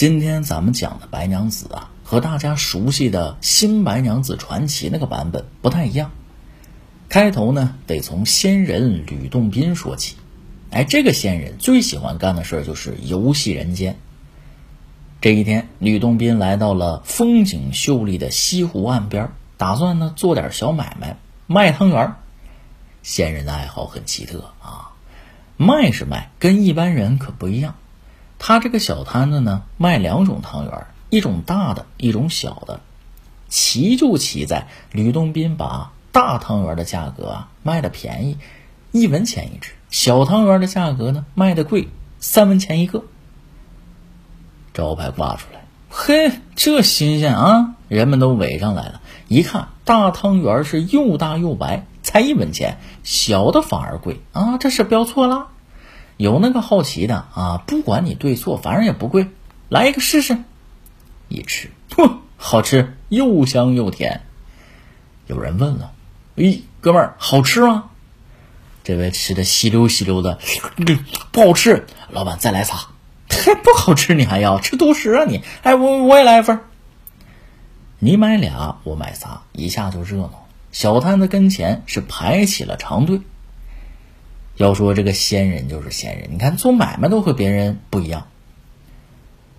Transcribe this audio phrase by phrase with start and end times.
[0.00, 6.10] 今天咱们讲的白娘子啊，和大家熟悉的新白娘子传奇那个版本不太一样。
[7.10, 10.16] 开头呢，得从仙人吕洞宾说起。
[10.70, 13.98] 哎，这个仙人最喜欢干的事儿就是游戏人间。
[15.20, 22.14] 这一天，吕洞宾来到了风景秀丽的西湖岸边，打算呢做点小买卖，卖汤圆。
[23.02, 24.92] 仙人的爱好很奇特啊，
[25.58, 27.74] 卖是卖，跟一般人可不一样。
[28.42, 32.80] 他这个小摊子呢，卖两种汤圆，一种大的，一种小的。
[33.48, 38.38] 奇就奇在吕洞宾把大汤圆的价格啊卖的便宜，
[38.92, 43.04] 一文钱一只；小汤圆的价格呢卖的贵，三文钱一个。
[44.72, 47.74] 招牌挂出来，嘿，这新鲜啊！
[47.88, 55.48] 人们都围上来了，一看大汤圆是又大又白，才一文钱；小的反而贵啊，这是标错了。
[56.20, 59.28] 有那个好奇的啊，不管你对错，反正也不贵，
[59.70, 60.36] 来一个试试。
[61.28, 64.20] 一吃，哼，好吃，又香又甜。
[65.26, 65.92] 有人问了，
[66.36, 67.84] 咦，哥们儿，好吃吗？
[68.84, 70.38] 这位吃的稀溜稀溜的，
[71.32, 71.86] 不好吃。
[72.10, 72.74] 老板，再来仨。
[73.30, 75.40] 还不好吃，你还要吃独食啊你？
[75.62, 76.60] 哎，我我也来一份。
[77.98, 80.46] 你买俩，我买仨，一下就热闹。
[80.70, 83.22] 小摊子跟前是排起了长队。
[84.64, 88.26] 要说这个仙人就是仙人，你看做买卖都和别人不一样。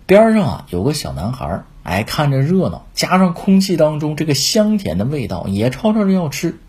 [0.05, 6.59] 边上啊有个小男孩，哎，看着热闹，加上空气当中这个香甜的味道，也吵吵着要吃。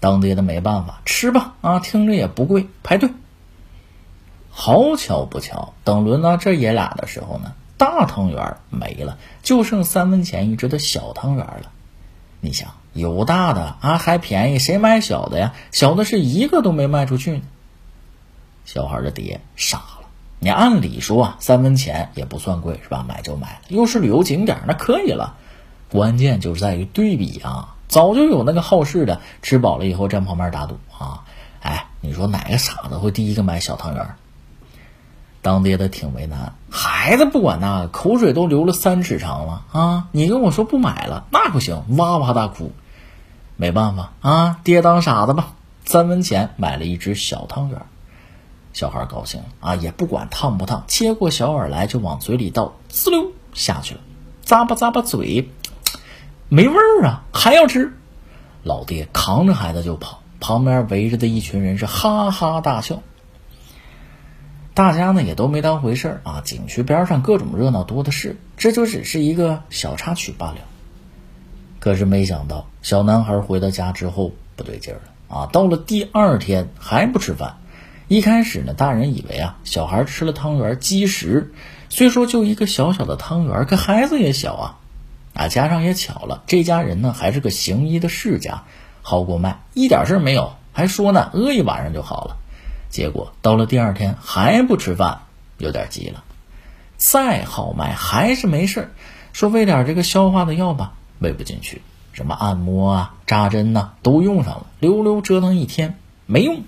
[0.00, 3.10] 当爹的没办法，吃吧啊，听着也不贵，排队。
[4.50, 11.70] 好巧不巧，等轮到这爷俩的时候呢，大汤圆没了，就剩三分钱一只的小汤圆了。
[12.40, 15.54] 你想，有大的啊还便宜，谁买小的呀？
[15.70, 17.42] 小的是一个都没卖出去呢。
[18.64, 20.06] 小孩的爹傻了，
[20.38, 23.04] 你按理说啊，三分钱也不算贵是吧？
[23.08, 25.36] 买就买，又是旅游景点，那可以了。
[25.90, 31.24] 关键就是在于对比啊，早就有那个好事的，吃饱了以后站旁边打赌啊。
[31.60, 34.14] 哎，你说哪个傻子会第一个买小汤圆？
[35.42, 40.08] 当爹的挺为难，孩子不管那个，口水都流了三尺长了啊！
[40.12, 42.72] 你跟我说不买了，那不行，哇哇大哭。
[43.56, 45.54] 没办法啊，爹当傻子吧，
[45.84, 47.82] 三文钱买了一只小汤圆。
[48.72, 54.00] 小孩高兴了啊，也不管烫不烫，接过小碗来就往嘴里倒，滋溜下去了，
[54.46, 55.50] 咂吧咂吧嘴，
[56.48, 57.92] 没味儿啊，还要吃。
[58.62, 63.02] 老爹扛着孩子就跑，旁边围着的一群人是哈哈大笑。
[64.72, 70.58] 大家呢也都没当回事儿啊，景区边上各种热闹多的是，这就只是一个小插曲罢了。
[71.80, 75.46] 可是没想到，小男孩回到家之后不对劲儿了啊！
[75.52, 77.56] 到了第二天还不吃饭。
[78.10, 81.52] 一开始呢，大人以为啊，小孩吃了汤圆积食。
[81.90, 84.78] 虽说就一个小小的汤圆，可孩子也小啊。
[85.32, 88.64] 啊，加上也巧了，这家人呢还是个行医的世家，
[89.02, 92.36] 好过脉，一点事儿没有，还说呢，饿一晚上就好了。
[92.88, 95.20] 结果到了第二天还不吃饭，
[95.58, 96.24] 有点急了。
[96.96, 98.90] 再好卖还是没事
[99.32, 101.80] 说喂点这个消化的药吧，喂不进去。
[102.12, 105.96] 什么按摩啊、扎针呐，都用上了，溜溜折腾一天
[106.26, 106.64] 没用。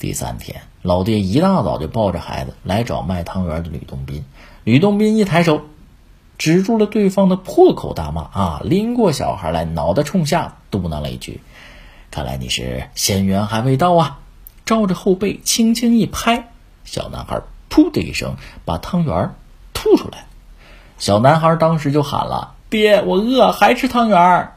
[0.00, 4.24] 第三天，老爹一大早就抱着孩子来找卖汤圆的吕洞宾。
[4.64, 5.60] 吕洞宾一抬手，
[6.38, 8.62] 止住了对方的破口大骂啊！
[8.64, 11.42] 拎过小孩来，脑袋冲下嘟囔了一句
[12.10, 14.20] ：“看来你是仙缘还未到啊！”
[14.64, 16.48] 照着后背轻轻一拍，
[16.84, 19.34] 小男孩噗的一声把汤圆
[19.74, 20.24] 吐出来。
[20.96, 24.52] 小男孩当时就喊了：“爹，我饿，还吃汤圆。”